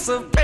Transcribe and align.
piece 0.00 0.08
of 0.08 0.39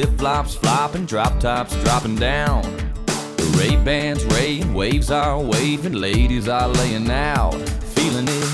flip 0.00 0.18
flops, 0.18 0.54
flopping, 0.54 1.04
drop 1.04 1.38
tops, 1.40 1.74
dropping 1.84 2.16
down. 2.16 2.62
The 3.36 3.54
Ray 3.58 3.76
Bans 3.84 4.24
raying, 4.26 4.72
waves 4.72 5.10
are 5.10 5.38
waving, 5.38 5.92
ladies 5.92 6.48
are 6.48 6.68
laying 6.68 7.10
out, 7.10 7.52
feeling 7.94 8.26
it. 8.26 8.44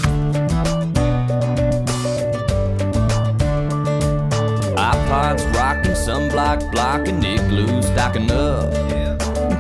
iPods 4.75 5.55
rocking, 5.55 5.93
sunblock 5.93 6.73
blocking, 6.73 7.23
igloo 7.23 7.81
stocking 7.81 8.29
up. 8.33 8.73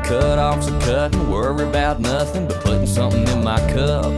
Cut 0.04 0.40
offs 0.40 0.68
are 0.68 0.80
cutting, 0.80 1.30
worry 1.30 1.68
about 1.68 2.00
nothing 2.00 2.48
but 2.48 2.60
putting 2.62 2.86
something 2.86 3.28
in 3.28 3.44
my 3.44 3.60
cup. 3.72 4.12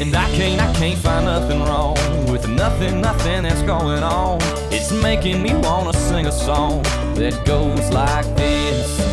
And 0.00 0.16
I 0.16 0.30
can't, 0.30 0.58
I 0.58 0.72
can't 0.72 0.98
find 0.98 1.26
nothing 1.26 1.60
wrong 1.60 1.94
with 2.32 2.48
nothing, 2.48 3.02
nothing 3.02 3.42
that's 3.42 3.60
going 3.60 4.02
on. 4.02 4.38
It's 4.72 4.90
making 4.92 5.42
me 5.42 5.52
wanna 5.54 5.92
sing 5.92 6.24
a 6.24 6.32
song 6.32 6.82
that 7.16 7.44
goes 7.44 7.90
like 7.90 8.24
this. 8.34 9.09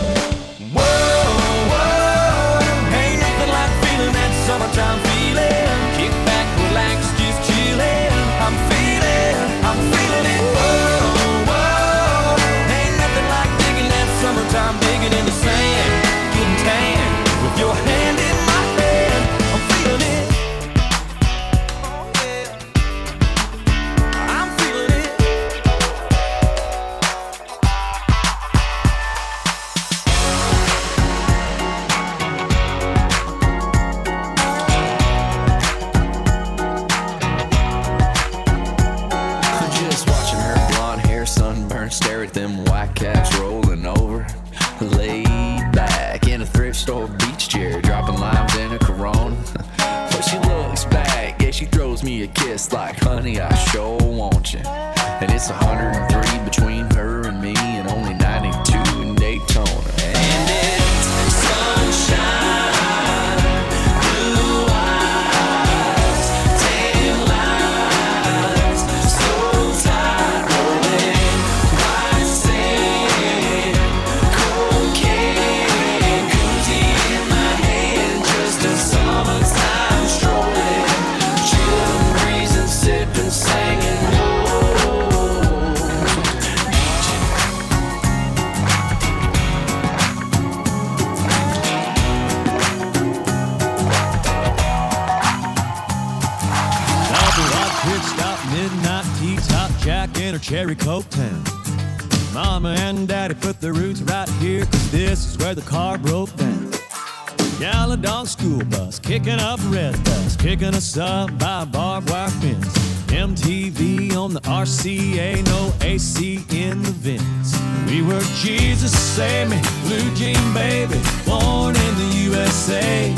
in 116.67 116.81
the 116.83 116.91
vents. 116.91 117.51
We 117.89 118.01
were 118.01 118.21
Jesus, 118.43 118.91
save 118.91 119.49
me, 119.49 119.59
blue 119.83 120.09
jean 120.15 120.53
baby, 120.53 120.99
born 121.25 121.75
in 121.75 121.93
the 122.01 122.09
USA. 122.29 123.13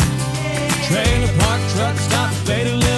Trailer 0.88 1.34
park 1.40 1.62
truck 1.74 1.96
stop, 1.98 2.32
fatally. 2.46 2.89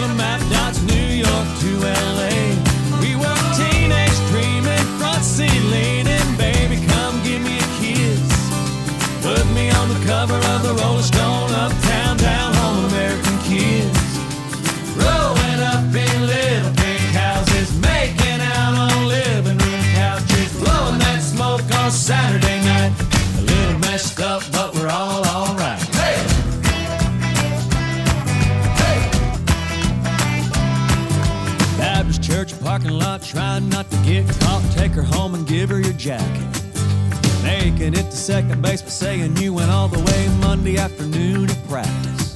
Trying 33.31 33.69
not 33.69 33.89
to 33.89 33.95
get 34.03 34.27
caught, 34.41 34.61
take 34.75 34.91
her 34.91 35.03
home 35.03 35.35
and 35.35 35.47
give 35.47 35.69
her 35.69 35.79
your 35.79 35.93
jacket. 35.93 36.45
Making 37.41 37.93
it 37.93 38.11
to 38.11 38.11
second 38.11 38.61
base 38.61 38.81
by 38.81 38.89
saying 38.89 39.37
you 39.37 39.53
went 39.53 39.71
all 39.71 39.87
the 39.87 39.99
way 39.99 40.27
Monday 40.41 40.77
afternoon 40.77 41.47
to 41.47 41.55
practice. 41.69 42.33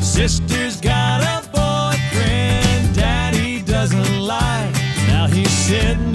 Sister's 0.00 0.80
got 0.80 1.22
a 1.22 1.44
boyfriend, 1.48 2.94
daddy 2.94 3.62
doesn't 3.62 4.20
lie. 4.20 4.70
Now 5.08 5.26
he's 5.26 5.50
sitting 5.50 6.14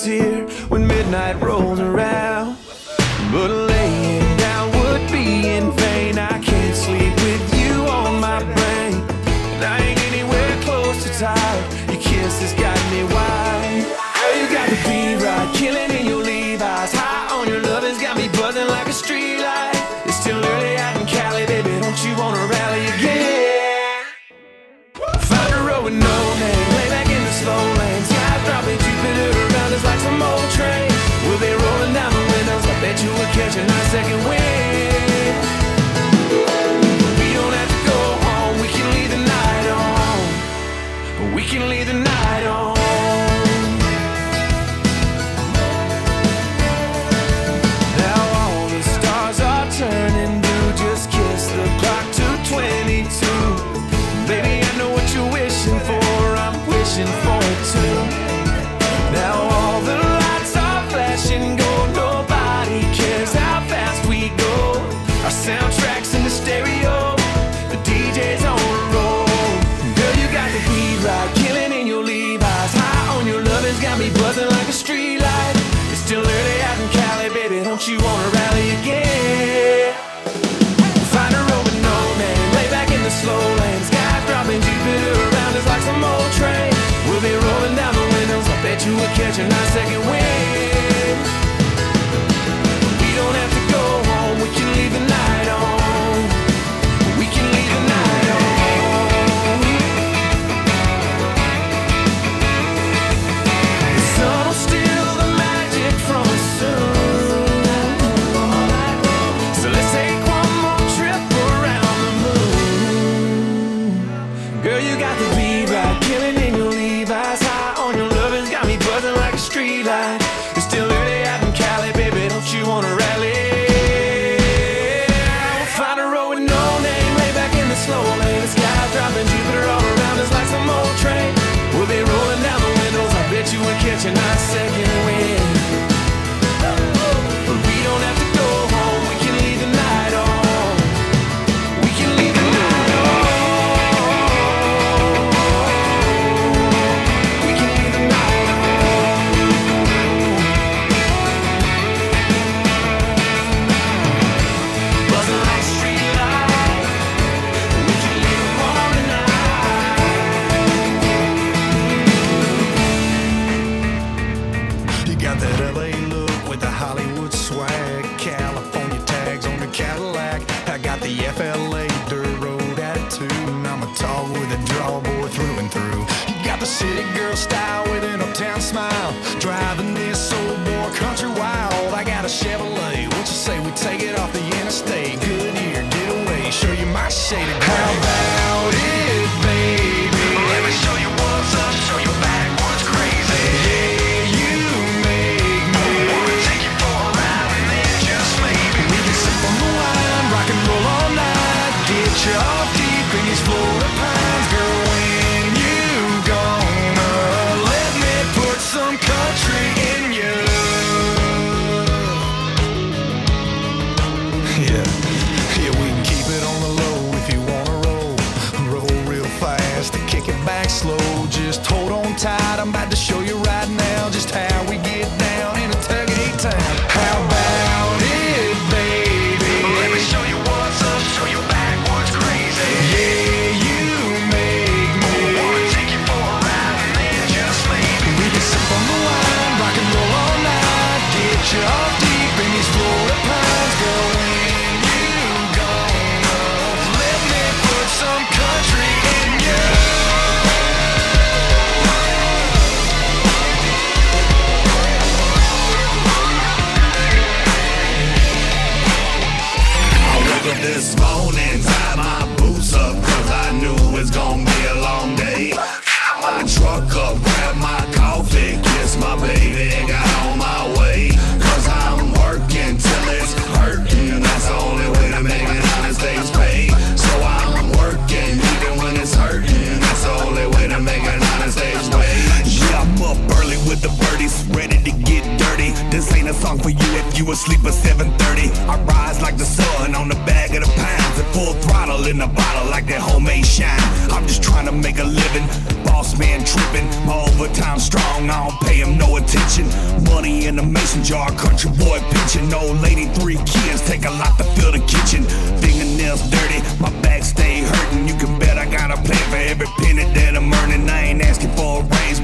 tears 0.00 0.04
here. 0.06 0.39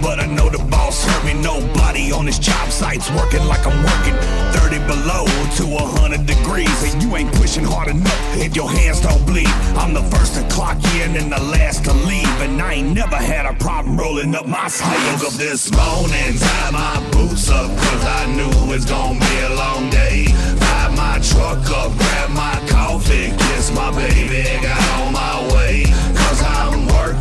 but 0.07 0.21
I 0.21 0.27
know 0.27 0.49
the 0.49 0.63
boss 0.71 1.05
hurt 1.05 1.25
me. 1.27 1.35
Nobody 1.43 2.13
on 2.13 2.27
his 2.27 2.39
job 2.39 2.71
site's 2.71 3.11
working 3.11 3.45
like 3.51 3.67
I'm 3.67 3.79
working. 3.91 4.15
30 4.55 4.79
below 4.87 5.27
to 5.59 5.65
100 5.67 6.25
degrees, 6.25 6.79
and 6.87 7.03
you 7.03 7.17
ain't 7.17 7.33
pushing 7.35 7.65
hard 7.65 7.89
enough 7.89 8.23
if 8.39 8.55
your 8.55 8.71
hands 8.71 9.01
don't 9.01 9.25
bleed. 9.27 9.51
I'm 9.83 9.93
the 9.95 10.05
first 10.15 10.35
to 10.37 10.43
clock 10.55 10.79
in 11.03 11.17
and 11.17 11.33
the 11.33 11.43
last 11.55 11.85
to 11.87 11.93
leave, 11.93 12.37
and 12.47 12.63
I 12.63 12.75
ain't 12.75 12.95
never 12.95 13.17
had 13.17 13.47
a 13.47 13.55
problem 13.55 13.99
rolling 13.99 14.33
up 14.37 14.47
my 14.47 14.69
sleeves. 14.69 15.23
Woke 15.23 15.33
up 15.33 15.39
this 15.47 15.63
morning, 15.75 16.39
tie 16.39 16.71
my 16.71 16.95
boots 17.11 17.51
up, 17.51 17.67
cause 17.67 18.05
I 18.21 18.23
knew 18.37 18.55
it's 18.75 18.85
gonna 18.85 19.19
be 19.19 19.37
a 19.51 19.53
long 19.63 19.91
day. 19.91 20.27
Ride 20.67 20.95
my 20.95 21.19
truck 21.19 21.67
up, 21.81 21.91
grab 21.99 22.31
my 22.31 22.57
coffee, 22.71 23.35
kiss 23.43 23.73
my 23.75 23.91
baby, 23.91 24.47
got 24.63 24.83
on 25.01 25.13
my 25.13 25.37
way, 25.55 25.85
cause 26.15 26.41
I'm 26.43 26.76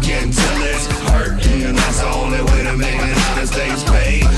work 0.05 0.23
until 0.23 0.61
it's 0.63 0.85
hurt. 1.09 1.47
And 1.47 1.77
that's 1.77 1.99
the 1.99 2.11
only 2.13 2.41
way 2.41 2.63
to 2.63 2.77
make 2.77 2.95
it 2.95 3.17
out 3.17 3.43
of 3.43 3.49
things 3.49 3.83
paid. 3.83 4.34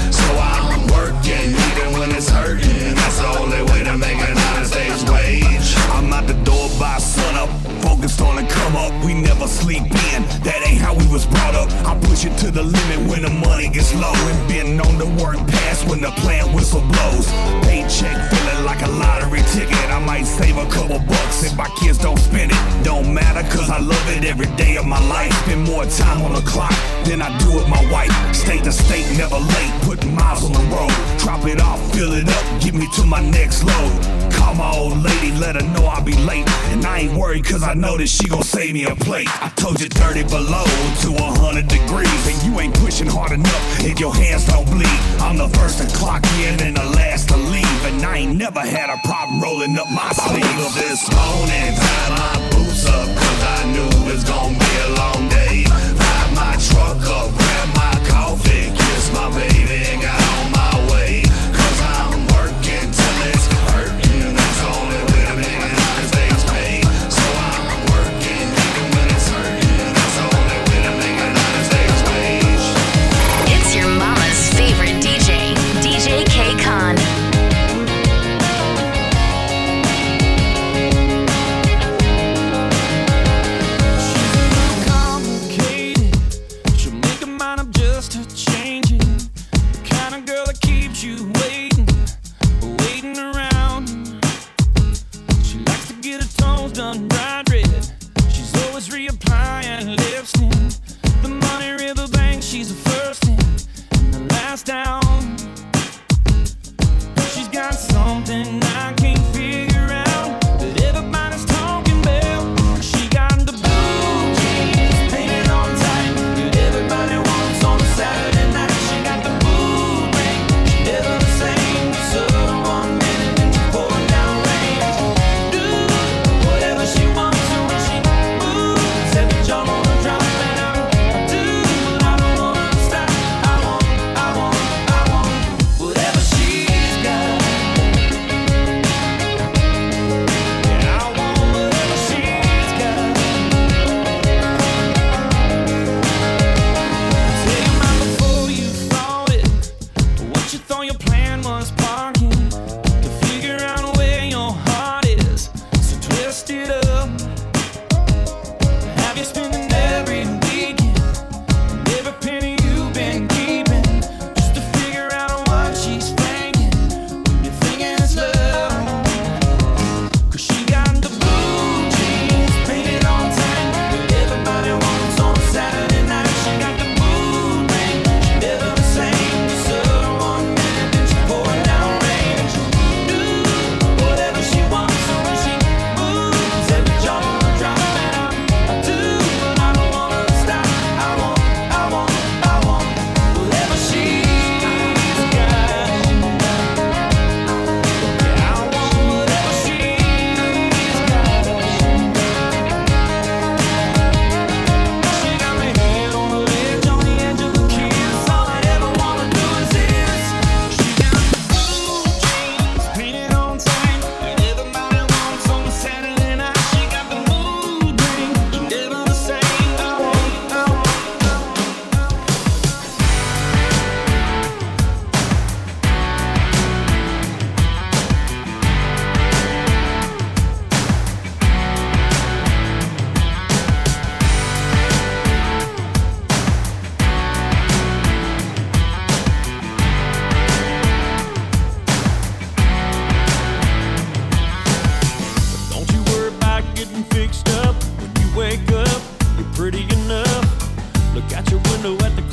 focused 7.87 8.21
on 8.21 8.35
the 8.35 8.45
come 8.51 8.75
up. 8.75 8.91
We 9.05 9.13
never 9.13 9.47
sleep 9.47 9.83
in. 10.11 10.19
That 10.43 10.59
ain't 10.67 10.81
how 10.81 10.93
we 10.93 11.07
was 11.07 11.25
brought 11.25 11.55
up. 11.55 11.69
I 11.87 11.95
push 12.07 12.25
it 12.25 12.35
to 12.43 12.51
the 12.51 12.63
limit 12.63 12.99
when 13.09 13.21
the 13.23 13.29
money 13.29 13.69
gets 13.69 13.95
low. 13.95 14.13
And 14.29 14.39
been 14.47 14.75
known 14.75 14.95
to 14.99 15.07
work 15.23 15.39
past 15.47 15.87
when 15.87 16.01
the 16.01 16.11
plant 16.21 16.53
whistle 16.53 16.81
blows. 16.81 17.27
Paycheck 17.63 18.17
feeling 18.31 18.61
like 18.65 18.81
a 18.83 18.91
lottery 18.91 19.43
ticket. 19.55 19.87
I 19.97 19.99
might 20.03 20.25
save 20.25 20.57
a 20.57 20.67
couple 20.69 20.99
bucks 20.99 21.43
if 21.43 21.55
my 21.55 21.69
kids 21.79 21.97
don't 21.97 22.19
spend 22.19 22.51
it. 22.51 22.61
Don't 22.83 23.13
matter, 23.13 23.43
cause 23.55 23.69
I 23.69 23.79
love 23.79 24.05
it 24.15 24.25
every 24.25 24.49
day 24.57 24.75
of 24.75 24.85
my 24.85 25.01
life. 25.07 25.31
Spend 25.43 25.63
more 25.63 25.85
time 25.85 26.21
on 26.21 26.33
the 26.33 26.41
clock 26.41 26.75
than 27.05 27.21
I 27.21 27.29
do 27.39 27.55
with 27.55 27.67
my 27.67 27.83
wife. 27.91 28.11
State 28.35 28.63
to 28.65 28.71
state, 28.71 29.07
never 29.17 29.39
late. 29.39 29.73
Putting 29.87 30.13
miles 30.13 30.43
on 30.43 30.51
the 30.51 30.65
road. 30.75 30.95
Drop 31.19 31.45
it 31.45 31.61
off, 31.61 31.79
fill 31.93 32.13
it 32.13 32.27
up, 32.27 32.45
get 32.61 32.73
me 32.73 32.87
to 32.95 33.03
my 33.05 33.21
next 33.21 33.63
load. 33.63 34.16
Call 34.47 34.55
my 34.55 34.71
old 34.77 35.03
lady, 35.03 35.33
let 35.43 35.55
her 35.59 35.67
know 35.75 35.83
I'll 35.87 36.01
be 36.01 36.15
late. 36.23 36.47
And 36.71 36.85
I 36.85 36.99
ain't 36.99 37.19
worried 37.19 37.43
cause 37.43 37.63
I 37.63 37.73
know 37.73 37.97
that 37.97 38.07
she 38.07 38.29
gon' 38.29 38.43
save 38.43 38.73
me 38.73 38.85
a 38.85 38.95
plate. 38.95 39.27
I 39.43 39.49
told 39.59 39.81
you 39.81 39.89
30 39.89 40.23
below 40.23 40.63
to 41.03 41.11
100 41.11 41.67
degrees. 41.67 42.21
And 42.31 42.41
you 42.47 42.57
ain't 42.61 42.73
pushing 42.75 43.07
hard 43.07 43.33
enough 43.33 43.83
if 43.83 43.99
your 43.99 44.15
hands 44.15 44.45
don't 44.47 44.63
bleed. 44.71 44.99
I'm 45.19 45.35
the 45.35 45.49
first 45.59 45.83
to 45.83 45.87
clock 45.97 46.23
in 46.39 46.63
and 46.63 46.77
the 46.77 46.85
last 46.95 47.27
to 47.27 47.35
leave. 47.35 47.81
And 47.91 48.01
I 48.05 48.23
ain't 48.23 48.37
never 48.37 48.61
had 48.61 48.89
a 48.89 48.95
problem 49.03 49.41
rolling 49.41 49.77
up 49.77 49.91
my 49.91 50.13
sleeves. 50.15 50.47
I 50.47 50.79
this 50.79 51.03
morning, 51.11 51.75
tie 51.75 52.09
my 52.15 52.35
boots 52.47 52.87
up 52.87 53.07
cause 53.19 53.41
I 53.51 53.67
knew 53.75 53.91
it's 54.15 54.23
gonna 54.23 54.55
be 54.55 54.73
a 54.87 54.89
long 54.95 55.27
day. 55.27 55.67
Ride 55.67 56.31
my 56.39 56.55
truck 56.71 57.03
up, 57.03 57.35
grab 57.35 57.67
my 57.75 57.95
coffee, 58.07 58.71
kiss 58.71 59.11
my 59.11 59.27
baby 59.35 59.91
and 59.91 60.01
got 60.01 60.26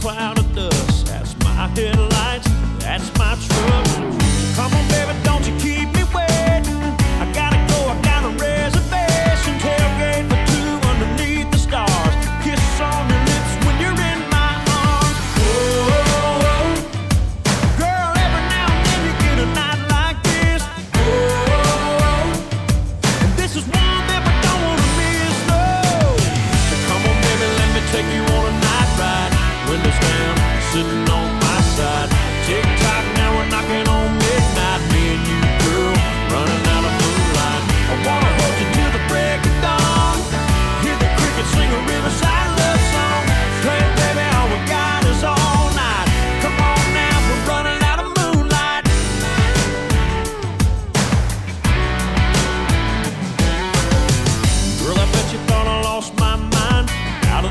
cloud 0.04 0.38
of 0.38 0.54
dust. 0.54 1.06
That's 1.06 1.34
my 1.38 1.66
headlights, 1.68 2.46
that's 2.78 3.08
my 3.16 3.34
truck. 3.40 3.93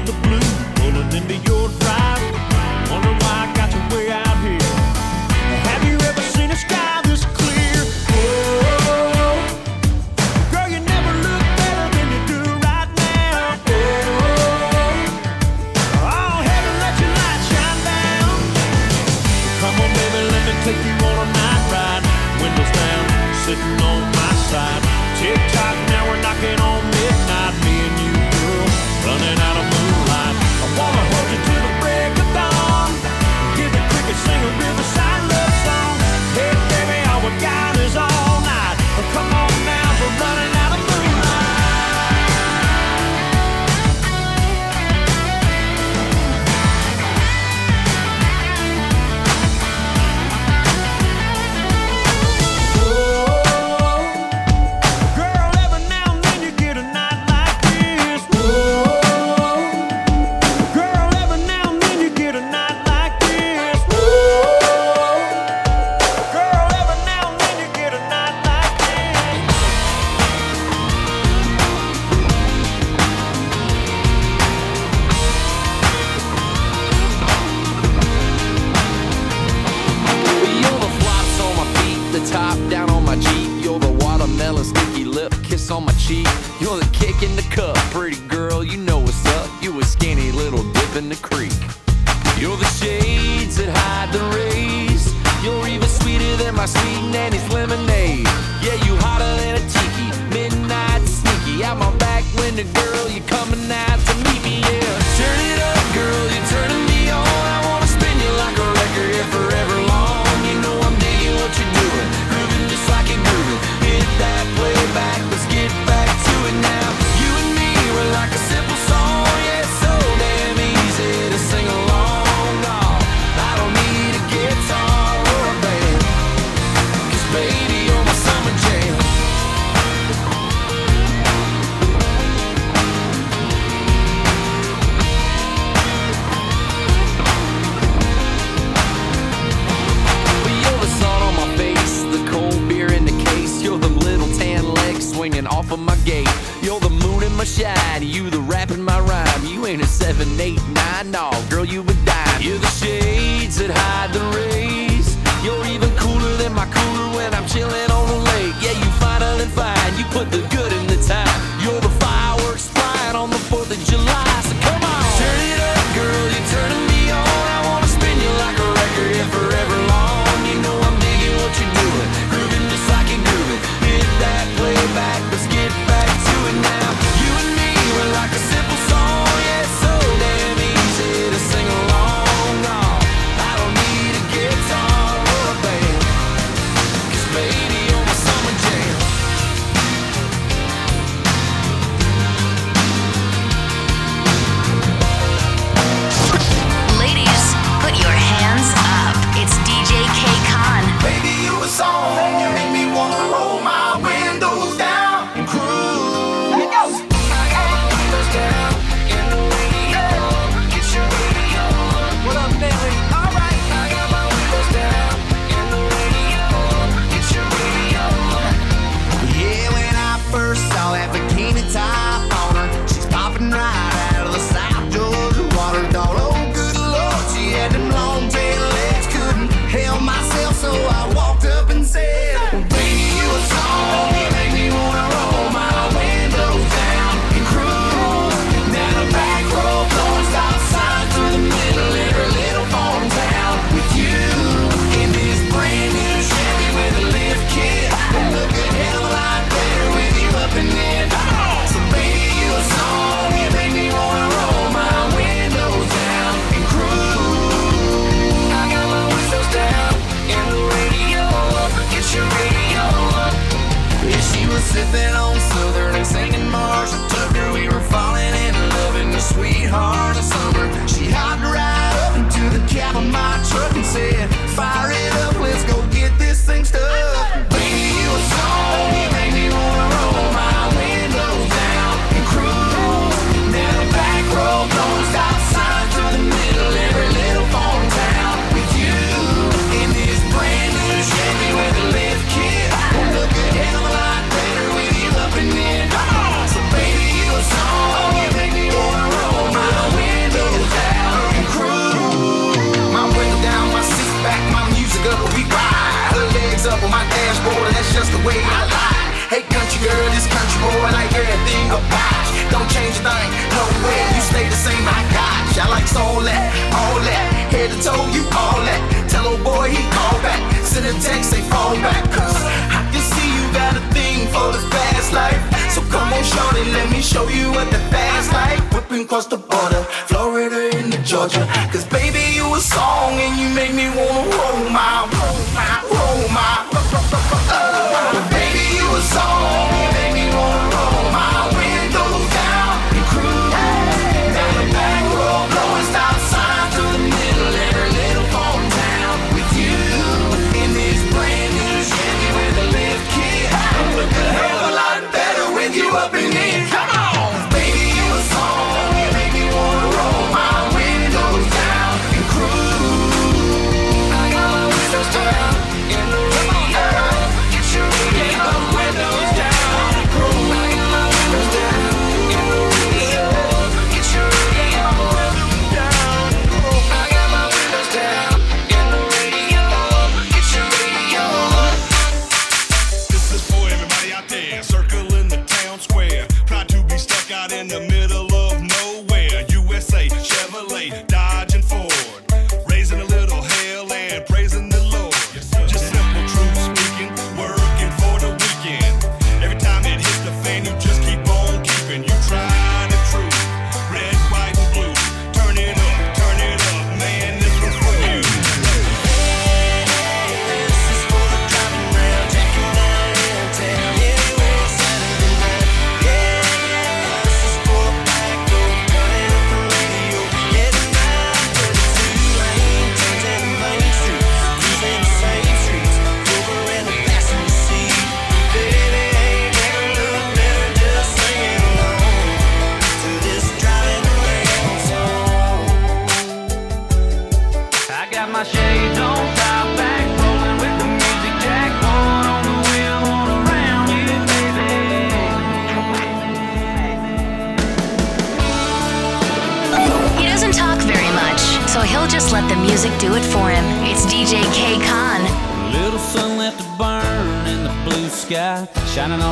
the 0.06 0.12
blue, 0.24 1.18
into 1.18 1.36
your 1.50 1.70
drive. 1.80 2.03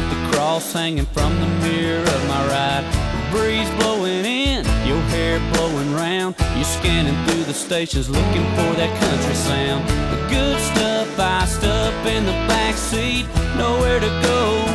off 0.02 0.10
the 0.10 0.32
cross 0.32 0.74
hanging 0.74 1.06
from 1.06 1.40
the 1.40 1.48
mirror 1.66 2.02
of 2.02 2.28
my 2.28 2.42
ride. 2.48 2.86
The 3.14 3.38
breeze 3.38 3.70
blowing 3.80 4.26
in, 4.26 4.66
your 4.86 5.02
hair 5.14 5.40
blowing 5.54 5.94
round. 5.94 6.36
You're 6.56 6.64
scanning 6.64 7.18
through 7.26 7.44
the 7.44 7.54
stations 7.54 8.10
looking 8.10 8.46
for 8.56 8.72
that 8.80 8.92
country 9.00 9.36
sound. 9.36 9.88
The 10.12 10.20
good 10.30 10.60
stuff 10.60 11.20
I 11.20 11.42
up 11.66 12.06
in 12.06 12.26
the 12.26 12.38
back 12.50 12.76
seat. 12.76 13.26
Nowhere 13.58 14.00
to 14.00 14.12
go, 14.26 14.66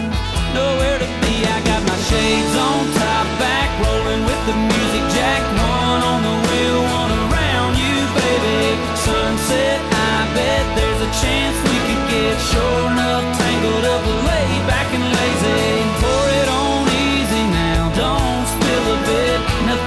nowhere 0.55 0.99
to 0.99 1.09
be. 1.23 1.35
I 1.47 1.59
got 1.65 1.83
my 1.83 1.99
shades 2.09 2.55
on, 2.55 2.83
top 2.95 3.27
back, 3.43 3.69
rolling 3.83 4.23
with 4.25 4.43
the 4.47 4.57
music 4.71 5.05
jack. 5.17 5.43
One 5.59 6.03
on 6.12 6.21
the 6.23 6.37
wheel, 6.47 6.81
one 7.03 7.12
around 7.27 7.73
you, 7.75 7.97
baby. 8.15 8.79
Sunset, 8.95 9.81
I 9.83 10.17
bet 10.37 10.65
there's 10.79 11.01
a 11.03 11.11
chance 11.23 11.57
we 11.67 11.79
could 11.87 12.03
get 12.15 12.35
sure 12.39 12.83
enough 12.93 13.25
tangled 13.39 13.87
up 13.91 14.05
late. 14.31 14.56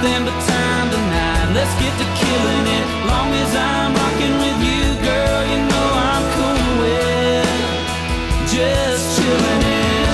nothing 0.01 0.23
but 0.23 0.39
time 0.47 0.89
tonight. 0.89 1.51
Let's 1.53 1.73
get 1.75 1.91
to 1.99 2.07
killing 2.23 2.67
it. 2.77 2.85
Long 3.05 3.33
as 3.33 3.51
I'm 3.53 3.93
rocking 3.93 4.35
with 4.43 4.59
you, 4.63 4.83
girl, 5.03 5.41
you 5.51 5.59
know 5.67 5.87
I'm 6.07 6.23
cool 6.35 6.71
with 6.83 7.49
just 8.47 9.03
chilling 9.17 9.63
it. 9.67 10.09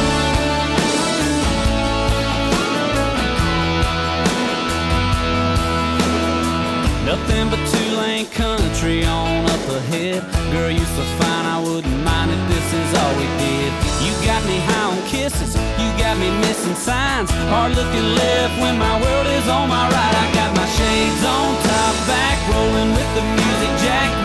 Nothing 7.05 7.49
but 7.51 7.61
two-lane 7.69 8.25
country 8.31 9.05
on 9.05 9.45
up 9.45 9.69
ahead. 9.69 10.23
Girl, 10.51 10.71
you 10.71 10.85
so 10.97 11.03
fine, 11.19 11.45
I 11.45 11.61
wouldn't 11.63 12.03
mind 12.03 12.31
if 12.31 12.41
this 12.49 12.73
is 12.73 12.89
all 12.97 13.13
we 13.21 13.27
did. 13.37 13.71
You 14.01 14.13
got 14.25 14.43
me 14.47 14.57
high 14.65 14.74
kisses. 15.05 15.55
You 15.55 15.87
got 15.97 16.17
me 16.17 16.29
missing 16.41 16.75
signs. 16.75 17.29
Hard 17.53 17.75
looking 17.75 18.07
left 18.15 18.59
when 18.61 18.77
my 18.77 18.99
world 19.01 19.27
is 19.27 19.47
on 19.47 19.69
my 19.69 19.85
right. 19.89 20.15
I 20.23 20.27
got 20.33 20.51
my 20.55 20.67
shades 20.77 21.23
on 21.23 21.55
top 21.63 21.95
back, 22.07 22.37
rolling 22.49 22.91
with 22.91 23.09
the 23.15 23.23
music 23.23 23.71
jack. 23.85 24.24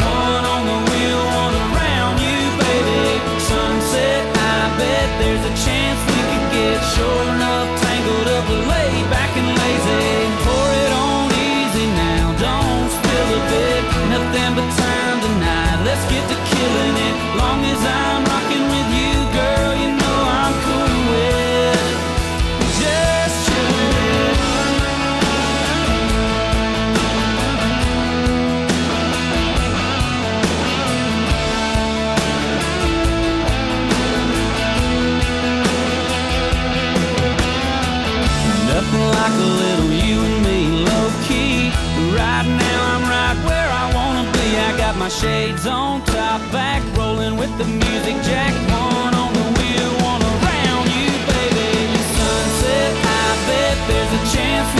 shades 45.11 45.66
on 45.66 46.05
top 46.05 46.40
back, 46.53 46.83
rolling 46.96 47.37
with 47.37 47.51
the 47.59 47.64
music 47.64 48.16
jack. 48.23 48.55
One 48.70 49.14
on 49.14 49.33
the 49.33 49.49
wheel, 49.59 49.90
one 50.07 50.23
around 50.23 50.87
you, 50.87 51.11
baby. 51.27 51.99
Sunset, 52.16 52.92
I 53.05 53.37
bet 53.46 53.88
there's 53.88 54.12
a 54.20 54.37
chance. 54.37 54.80